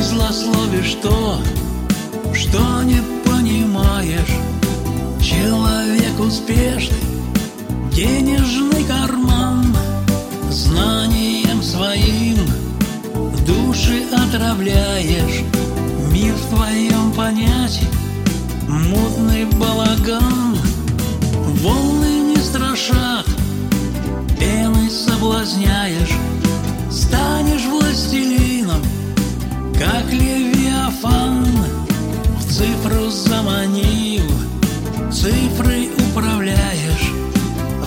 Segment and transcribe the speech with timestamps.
[0.00, 1.38] Ты злословишь то,
[2.32, 4.34] что не понимаешь.
[5.22, 6.96] Человек успешный,
[7.92, 9.76] денежный карман
[10.48, 12.38] Знанием своим
[13.46, 15.44] души отравляешь.
[16.10, 17.86] Мир в твоем понятии
[18.66, 20.56] мутный балаган.
[21.60, 23.26] Волны не страшат,
[24.38, 26.29] пены соблазняешь.
[32.60, 34.22] Цифру заманив,
[35.10, 37.10] цифрой управляешь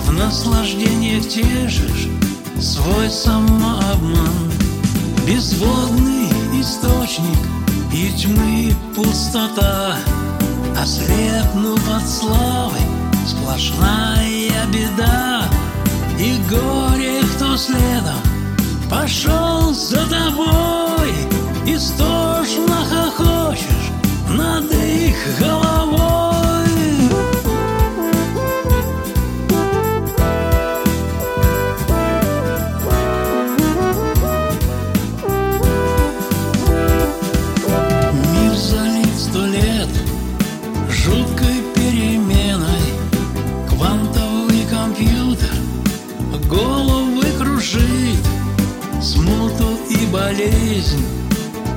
[0.04, 2.08] В наслаждениях тешишь.
[2.60, 4.50] Свой самообман
[5.26, 6.28] Безводный
[6.60, 7.38] источник
[7.92, 9.96] и тьмы пустота.
[10.76, 12.80] Ослепну под славой
[13.28, 15.44] сплошная беда.
[16.18, 18.18] И горе, кто следом
[18.90, 20.83] пошел за тобой
[50.14, 51.04] болезнь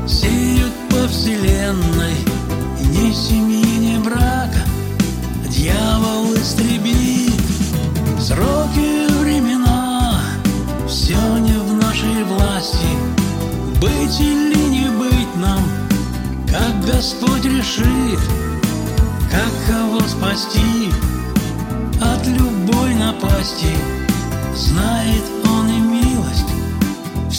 [0.07, 2.15] сеют по вселенной.
[2.79, 4.63] Ни семьи, ни брака
[5.49, 7.41] дьявол истребит.
[8.19, 10.21] Сроки времена,
[10.87, 12.91] все не в нашей власти.
[13.81, 15.63] Быть или не быть нам,
[16.47, 18.19] как Господь решит
[19.29, 20.91] Как кого спасти
[22.01, 23.75] от любой напасти
[24.55, 25.66] Знает Он и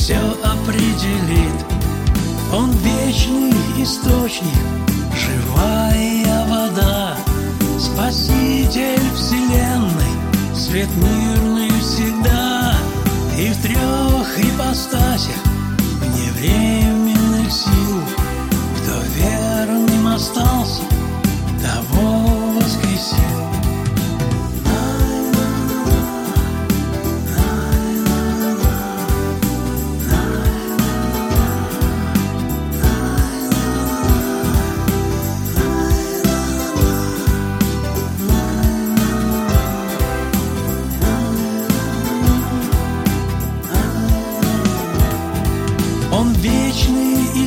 [0.09, 1.67] все определит.
[2.51, 4.49] Он вечный источник,
[5.15, 7.15] живая вода
[7.79, 12.75] Спаситель вселенной, свет мирный всегда
[13.37, 15.43] И в трех ипостасях
[16.01, 18.01] вневременных сил.
[18.79, 20.78] Кто верным остался,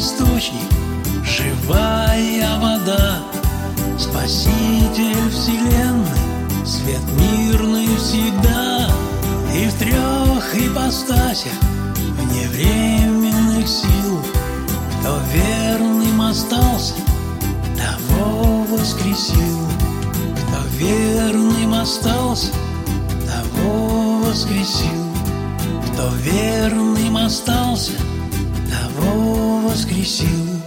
[0.02, 0.68] источник,
[1.24, 3.20] живая вода,
[4.00, 8.88] Спаситель вселенной, свет мирный всегда,
[9.54, 11.54] И в трех ипостасях
[12.18, 14.20] вневременных сил,
[15.00, 16.96] Кто верным остался,
[17.78, 19.68] того воскресил,
[20.36, 22.52] Кто верным остался,
[23.28, 25.14] того воскресил,
[25.94, 27.92] Кто верным остался,
[28.72, 29.31] того
[29.72, 30.61] воскресил.